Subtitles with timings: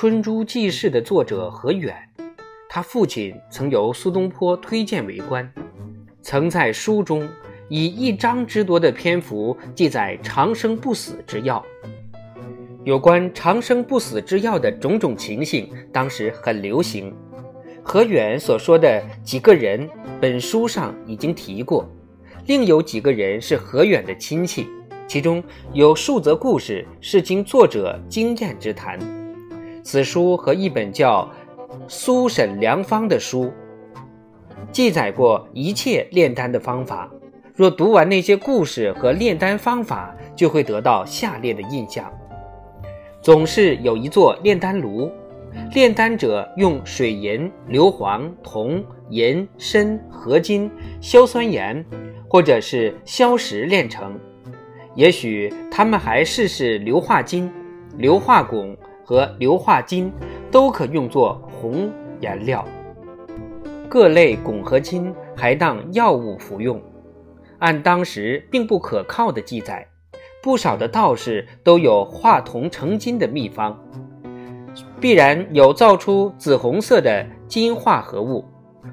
[0.00, 1.94] 春珠记事》的作者何远，
[2.70, 5.46] 他父亲曾由苏东坡推荐为官，
[6.22, 7.28] 曾在书中
[7.68, 11.62] 以一章之多的篇幅记载长生不死之药。
[12.82, 17.14] 有关长生不死之药的种种情形，当时很流行。
[17.82, 19.86] 何远所说的几个人，
[20.18, 21.86] 本书上已经提过，
[22.46, 24.66] 另有几个人是何远的亲戚，
[25.06, 25.44] 其中
[25.74, 28.98] 有数则故事是经作者经验之谈。
[29.90, 31.28] 此书和一本叫
[31.88, 33.52] 《苏沈良方》的书，
[34.70, 37.10] 记载过一切炼丹的方法。
[37.56, 42.08] 若读完那些故事和炼丹方法，就会得到下列的印象：
[43.20, 45.10] 总是有一座炼丹炉。
[45.74, 50.70] 炼丹者用水银、硫磺、铜、银、砷、合金、
[51.00, 51.84] 硝酸盐，
[52.28, 54.16] 或者是硝石炼成。
[54.94, 57.52] 也许他们还试试硫化金、
[57.96, 58.76] 硫化汞
[59.10, 60.12] 和硫化金，
[60.52, 62.64] 都可用作红颜料。
[63.88, 66.80] 各类汞和金还当药物服用。
[67.58, 69.84] 按当时并不可靠的记载，
[70.40, 73.76] 不少的道士都有化铜成金的秘方。
[75.00, 78.44] 必然有造出紫红色的金化合物，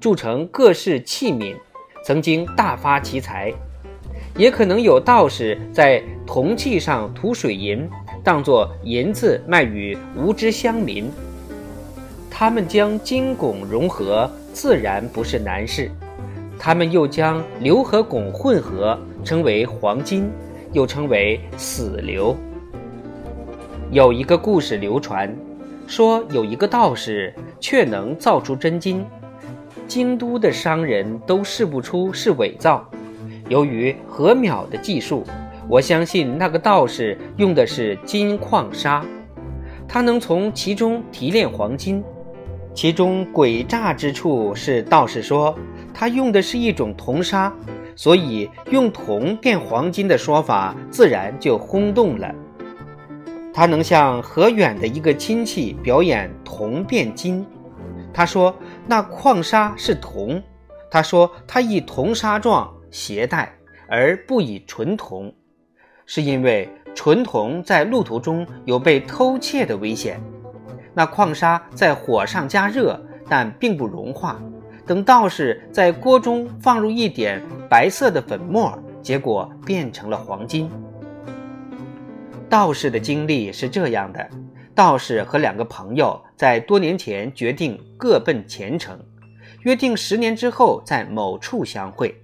[0.00, 1.54] 铸成各式器皿，
[2.02, 3.52] 曾经大发其财；
[4.38, 7.86] 也可能有道士在铜器上涂水银，
[8.28, 11.10] 当作银子卖与无知乡民。
[12.30, 15.90] 他们将金汞融合，自然不是难事。
[16.58, 20.28] 他们又将硫和汞混合，称为黄金，
[20.74, 22.36] 又称为死硫。
[23.90, 25.34] 有一个故事流传。
[25.86, 29.06] 说有一个道士却能造出真金，
[29.86, 32.86] 京都的商人都试不出是伪造。
[33.48, 35.24] 由于何淼的技术，
[35.68, 39.04] 我相信那个道士用的是金矿砂，
[39.86, 42.02] 他能从其中提炼黄金。
[42.74, 45.54] 其中诡诈之处是，道士说
[45.92, 47.52] 他用的是一种铜砂，
[47.94, 52.34] 所以用铜变黄金的说法自然就轰动了。
[53.52, 57.44] 他能向何远的一个亲戚表演铜变金，
[58.14, 58.56] 他说
[58.86, 60.42] 那矿砂是铜，
[60.90, 63.52] 他说他以铜砂状携带，
[63.88, 65.32] 而不以纯铜，
[66.08, 70.18] 是因为纯铜在路途中有被偷窃的危险。
[70.94, 72.98] 那矿砂在火上加热，
[73.28, 74.40] 但并不融化，
[74.86, 80.70] 等道士在锅中放入一点白色的粉末，结果变成了黄金。
[82.48, 84.26] 道士的经历是这样的：
[84.74, 88.98] 道士和两个朋友在多年前决定各奔前程，
[89.64, 92.14] 约定十年之后在某处相会。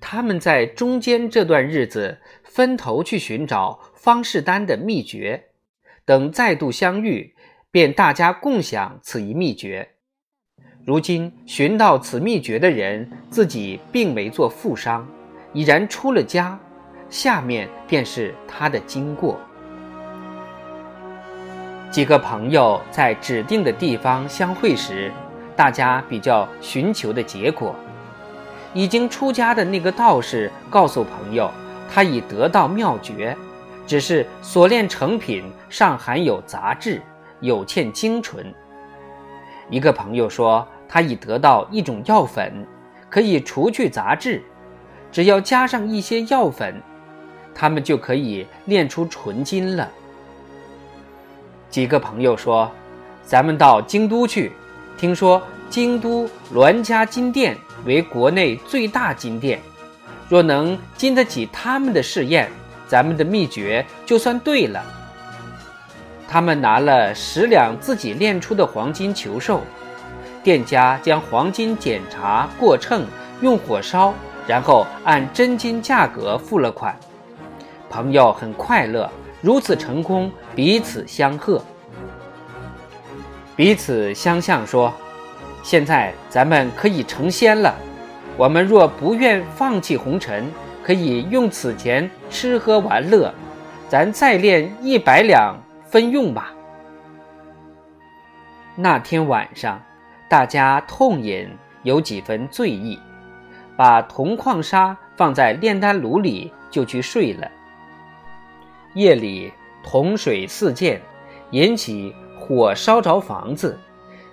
[0.00, 2.18] 他们在中间这段日子
[2.54, 5.46] 分头去寻找方士丹的秘诀，
[6.04, 7.34] 等再度相遇，
[7.72, 9.88] 便大家共享此一秘诀。
[10.84, 15.04] 如今寻到此秘诀的人自己并没做富商，
[15.52, 16.56] 已然出了家。
[17.10, 19.36] 下面便是他的经过。
[21.90, 25.12] 几个朋友在指定的地方相会时，
[25.56, 27.74] 大家比较寻求的结果。
[28.72, 31.50] 已经出家的那个道士告诉朋友，
[31.92, 33.36] 他已得到妙诀，
[33.86, 37.00] 只是所炼成品尚含有杂质，
[37.40, 38.52] 有欠精纯。
[39.70, 42.66] 一个朋友说，他已得到一种药粉，
[43.08, 44.42] 可以除去杂质，
[45.10, 46.80] 只要加上一些药粉。
[47.54, 49.88] 他们就可以炼出纯金了。
[51.70, 52.68] 几个朋友说
[53.24, 54.50] ：“咱们到京都去，
[54.98, 55.40] 听说
[55.70, 59.60] 京都栾家金店为国内最大金店，
[60.28, 62.50] 若能经得起他们的试验，
[62.86, 64.84] 咱们的秘诀就算对了。”
[66.28, 69.60] 他们拿了十两自己炼出的黄金求寿，
[70.42, 73.06] 店家将黄金检查过秤，
[73.40, 74.12] 用火烧，
[74.46, 76.98] 然后按真金价格付了款。
[77.88, 79.08] 朋友很快乐，
[79.40, 81.62] 如此成功，彼此相贺，
[83.54, 84.92] 彼此相向说
[85.62, 87.72] ：“现在咱们可以成仙了。
[88.36, 90.50] 我们若不愿放弃红尘，
[90.82, 93.32] 可以用此钱吃喝玩乐，
[93.88, 96.52] 咱再炼一百两分用吧。”
[98.76, 99.80] 那天晚上，
[100.28, 101.48] 大家痛饮，
[101.84, 102.98] 有几分醉意，
[103.76, 107.48] 把铜矿砂放在炼丹炉里，就去睡了。
[108.94, 109.52] 夜里
[109.84, 111.00] 铜水四溅，
[111.52, 113.78] 引起火烧着房子，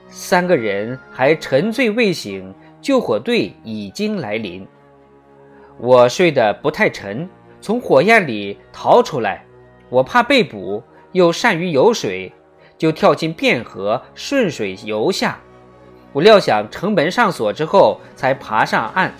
[0.10, 2.52] 三个人还沉醉未醒，
[2.82, 4.68] 救火队已经来临。
[5.78, 7.30] 我睡得不太沉，
[7.62, 9.46] 从火焰里逃出来，
[9.90, 12.32] 我怕被捕，又善于游水，
[12.78, 15.40] 就跳进汴河，顺水游下。
[16.14, 19.14] 我料想城门上锁之后，才爬上岸。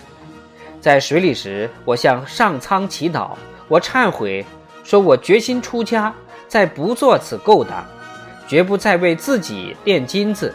[0.80, 3.30] 在水里时，我向上苍祈祷，
[3.68, 4.44] 我忏悔，
[4.82, 6.12] 说我决心出家，
[6.48, 7.84] 再不做此勾当，
[8.46, 10.54] 绝不再为自己炼金子。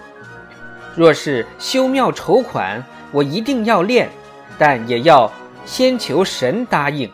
[0.96, 4.10] 若是修庙筹款，我一定要练，
[4.58, 5.32] 但也要
[5.66, 7.10] 先求神答应。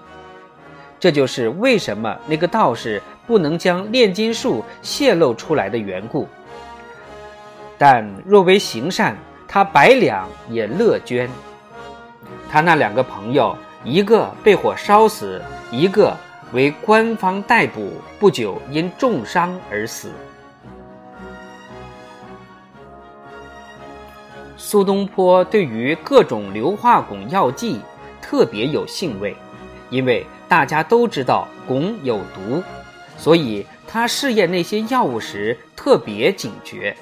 [1.00, 6.28] 这就是为什么那个道士不能将炼金术泄露出来的缘故。
[7.78, 9.18] 但若为行善，
[9.48, 11.30] 他百两也乐捐。
[12.50, 15.42] 他那两个朋友，一个被火烧死，
[15.72, 16.16] 一个
[16.54, 20.12] 为官方逮捕，不久因重伤而死。
[24.74, 27.80] 苏东坡对于各种硫化汞药剂
[28.20, 29.36] 特别有兴味，
[29.92, 32.64] 因为大家都知道汞有毒，
[33.16, 36.98] 所以他试验那些药物时特别警觉，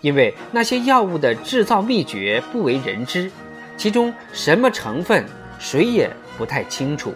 [0.00, 3.30] 因为那些药物的制造秘诀不为人知，
[3.76, 5.22] 其中什么成分
[5.58, 7.12] 谁也不太清楚。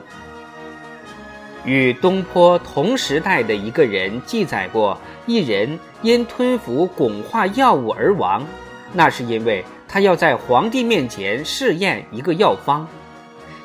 [1.64, 8.44] 与东坡同时代的一个人记载过，一人因吞服汞化药物而亡，
[8.92, 9.64] 那是因为。
[9.88, 12.86] 他要在皇帝面前试验一个药方，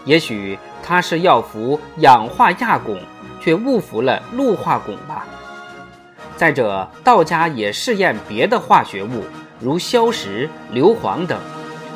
[0.05, 2.99] 也许他是要服氧化亚汞，
[3.41, 5.27] 却误服了氯化汞吧。
[6.37, 9.23] 再者，道家也试验别的化学物，
[9.59, 11.39] 如硝石、硫磺等，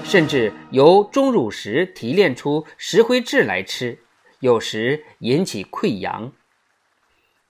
[0.03, 3.97] 甚至由钟乳石提炼出石灰质来吃，
[4.39, 6.31] 有时引起溃疡。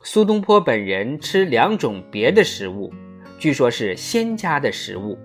[0.04, 2.94] 苏东坡本人吃两种别的食物，
[3.39, 5.18] 据说是仙家的食物。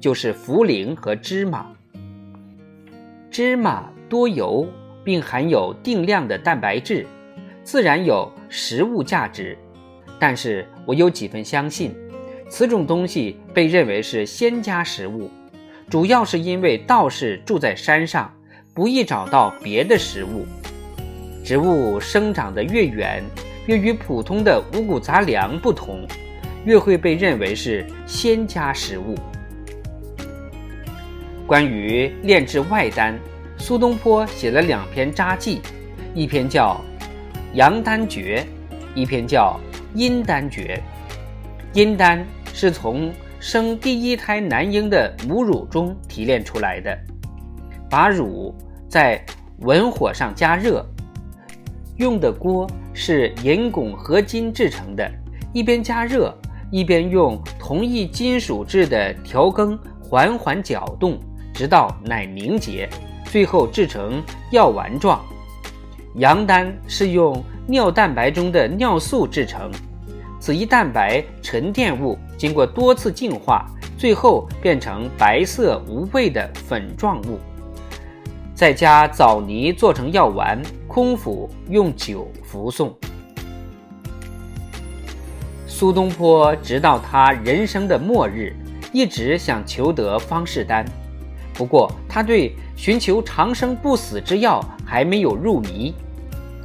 [0.00, 1.66] 就是茯苓和芝麻。
[3.30, 4.66] 芝麻多油，
[5.04, 7.06] 并含有定量的蛋白质，
[7.62, 9.56] 自然有食物价值。
[10.18, 11.94] 但是我有几分相信，
[12.48, 15.30] 此种东西被认为是仙家食物，
[15.88, 18.32] 主要是因为道士住在山上，
[18.74, 20.44] 不易找到别的食物。
[21.44, 23.22] 植物生长得越远，
[23.66, 26.06] 越与普通的五谷杂粮不同，
[26.66, 29.14] 越会被认为是仙家食物。
[31.50, 33.18] 关于炼制外丹，
[33.58, 35.60] 苏东坡写了两篇札记，
[36.14, 36.80] 一篇叫
[37.56, 38.46] 《阳丹诀》，
[38.94, 39.58] 一篇叫
[39.98, 40.80] 《阴丹诀》。
[41.76, 42.24] 阴丹
[42.54, 46.96] 是从生第一胎男婴的母乳中提炼出来的，
[47.90, 48.54] 把乳
[48.88, 49.20] 在
[49.62, 50.86] 文火上加热，
[51.96, 52.64] 用的锅
[52.94, 55.10] 是银汞合金制成的，
[55.52, 56.32] 一边加热，
[56.70, 61.18] 一边用同一金属制的调羹缓缓搅动。
[61.60, 62.88] 直到奶凝结，
[63.26, 65.20] 最后制成药丸状。
[66.14, 69.70] 羊丹是用尿蛋白中的尿素制成，
[70.40, 73.66] 此一蛋白沉淀物经过多次净化，
[73.98, 77.38] 最后变成白色无味的粉状物，
[78.54, 82.90] 再加枣泥做成药丸，空腹用酒服送。
[85.66, 88.56] 苏东坡直到他人生的末日，
[88.94, 90.82] 一直想求得方士丹。
[91.60, 95.94] 不过，他对寻求长生不死之药还没有入迷。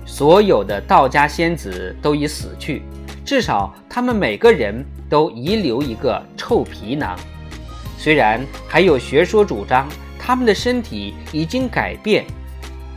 [0.06, 2.81] 所有的道家仙子都已死去，
[3.25, 7.14] 至少他们每个人都遗留一个臭皮囊。
[7.97, 9.85] 虽然还有学说主张
[10.18, 12.23] 他们的身体已经改变，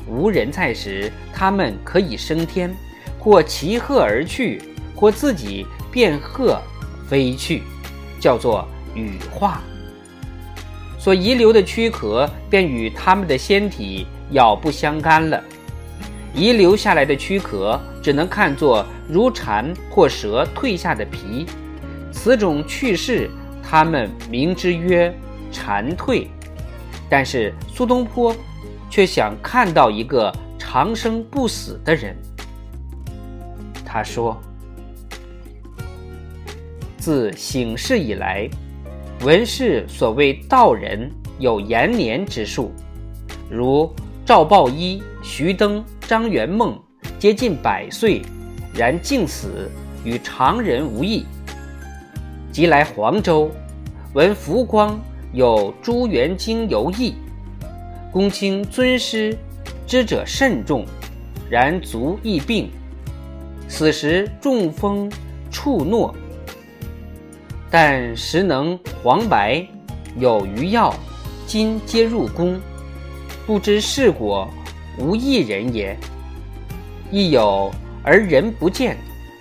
[0.06, 2.72] 无人在时，他们可以升天，
[3.18, 4.62] 或骑鹤而去，
[4.94, 6.62] 或自己变鹤
[7.08, 7.64] 飞去，
[8.20, 8.64] 叫做
[8.94, 9.60] 羽化。
[10.98, 15.42] 所遗留的躯壳便与他们的仙体杳不相干了，
[16.34, 21.46] 遗留下来的躯壳只能看作如蝉或蛇蜕下的皮，
[22.12, 23.30] 此种去世，
[23.62, 25.14] 他们名之曰
[25.52, 26.26] 蝉蜕。
[27.08, 28.34] 但是苏东坡
[28.90, 32.14] 却想看到一个长生不死的人。
[33.86, 34.38] 他说
[36.98, 38.46] ：“自醒世以来。”
[39.22, 41.10] 闻是所谓道人
[41.40, 42.70] 有延年之术，
[43.50, 43.92] 如
[44.24, 46.80] 赵豹一、徐登、张元梦，
[47.18, 48.22] 接近百岁，
[48.72, 49.68] 然竟死，
[50.04, 51.26] 与常人无异。
[52.52, 53.50] 即来黄州，
[54.14, 54.96] 闻福光
[55.32, 57.16] 有朱元经游艺，
[58.12, 59.36] 公卿尊师，
[59.84, 60.86] 知者甚众，
[61.50, 62.70] 然足易病，
[63.66, 65.10] 此时中风
[65.50, 66.14] 触诺。
[67.70, 69.66] 但时能黄白，
[70.16, 70.94] 有余药，
[71.46, 72.58] 今皆入宫，
[73.46, 74.48] 不知是果
[74.98, 75.96] 无一人也。
[77.10, 77.70] 亦有
[78.02, 78.96] 而人不见，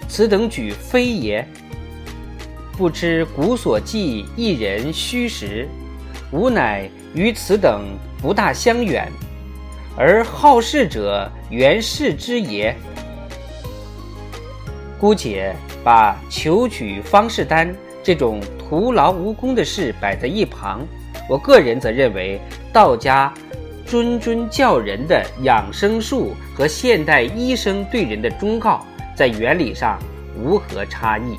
[0.09, 1.45] 此等举非也。
[2.77, 5.67] 不知古所记一人虚实，
[6.31, 7.85] 吾乃与此等
[8.21, 9.09] 不大相远，
[9.97, 12.75] 而好事者原是之也。
[14.99, 17.75] 姑且把求取方士丹
[18.07, 20.87] 这种徒劳无功的事摆在一旁，
[21.29, 22.39] 我个人则认为
[22.71, 23.33] 道家
[23.85, 28.79] 谆谆教人的养生术和现代医生对人的忠告
[29.13, 29.99] 在原理上
[30.39, 31.35] 无何差异。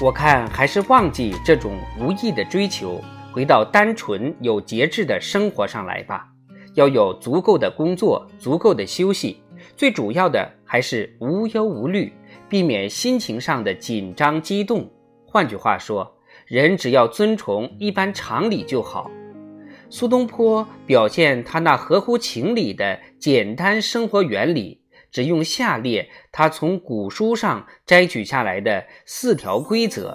[0.00, 3.00] 我看还是忘记这种无意的追求，
[3.32, 6.28] 回到单纯有节制的生活上来吧。
[6.74, 9.42] 要有足够的工作，足够的休息。
[9.76, 12.12] 最主要的还是无忧无虑，
[12.52, 14.92] 避免心情上的紧张激动。
[15.24, 19.10] 换句话说，人只要遵从一般常理就好。
[19.88, 30.12] 苏东坡表现他那合乎情理的简单生活原理，只用下列他从古书上摘取下来的四条规则。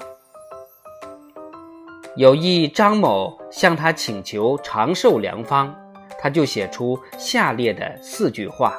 [2.18, 5.76] 有一张某向他请求长寿良方，
[6.20, 8.76] 他就写出下列的四句话。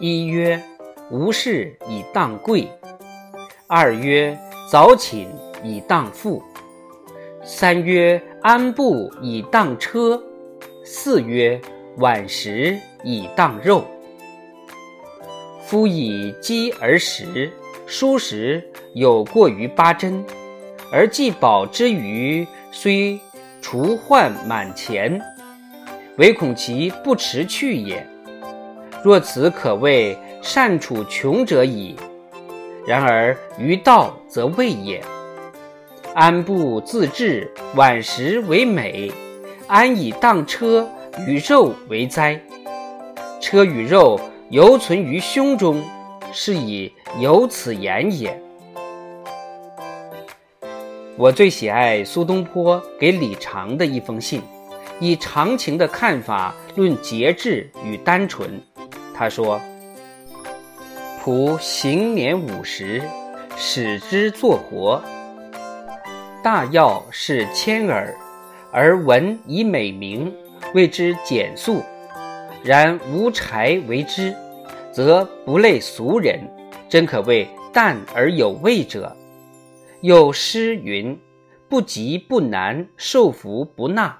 [0.00, 0.62] 一曰
[1.10, 2.68] 无事以当贵，
[3.66, 4.38] 二曰
[4.70, 5.26] 早寝
[5.64, 6.42] 以当富，
[7.42, 10.22] 三曰安步以当车，
[10.84, 11.58] 四曰
[11.96, 13.86] 晚食以当肉。
[15.64, 17.50] 夫以饥而食，
[17.86, 18.62] 蔬食
[18.94, 20.22] 有过于八珍，
[20.92, 23.18] 而既饱之余，虽
[23.62, 25.18] 除患满前，
[26.18, 28.06] 唯恐其不持去也。
[29.02, 31.96] 若此可谓善处穷者矣。
[32.86, 35.02] 然而于道则未也。
[36.14, 39.12] 安步自治，晚食为美；
[39.66, 40.88] 安以当车，
[41.26, 42.40] 与肉为哉。
[43.40, 44.18] 车与肉
[44.50, 45.82] 犹存于胸中，
[46.32, 48.40] 是以有此言也。
[51.16, 54.40] 我最喜爱苏东坡给李常的一封信，
[54.98, 58.60] 以长情的看法论节制与单纯。
[59.14, 59.60] 他说
[61.28, 63.02] ：“仆行年五十，
[63.54, 65.04] 使之作活。
[66.42, 68.16] 大药是千耳，
[68.72, 70.34] 而闻以美名，
[70.72, 71.82] 谓之简素。
[72.64, 74.34] 然无柴为之，
[74.90, 76.40] 则不类俗人，
[76.88, 79.14] 真可谓淡而有味者。
[80.00, 81.14] 有诗云
[81.68, 84.18] ：‘不急不难，受福不纳。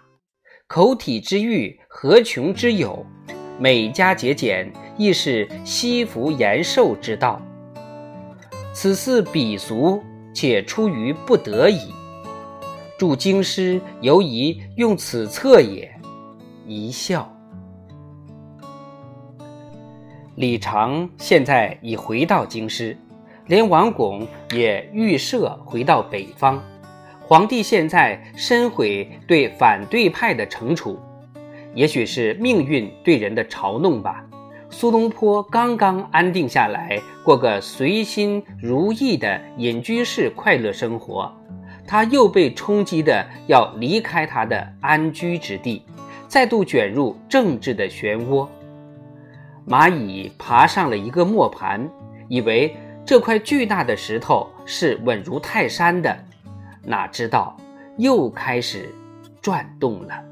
[0.67, 3.03] 口体之欲，何穷之有？’
[3.59, 7.41] 每加节俭。”亦是惜福延寿之道。
[8.75, 10.03] 此似鄙俗，
[10.35, 11.95] 且出于不得已。
[12.99, 15.91] 著经师犹宜用此策也。
[16.67, 17.33] 一笑。
[20.35, 22.97] 李常现在已回到京师，
[23.47, 26.63] 连王巩也预设回到北方。
[27.21, 30.99] 皇帝现在深悔对反对派的惩处，
[31.75, 34.25] 也许是命运对人的嘲弄吧。
[34.71, 41.33] 苏东坡刚刚安定下来，过个随心如意的隐居式快乐生活，
[41.87, 45.83] 他又被冲击的要离开他的安居之地，
[46.29, 48.47] 再度卷入政治的漩涡。
[49.67, 51.89] 蚂蚁爬上了一个磨盘，
[52.29, 56.17] 以为这块巨大的石头是稳如泰山的，
[56.85, 57.57] 哪知道
[57.97, 58.95] 又开始
[59.41, 60.28] 转动了。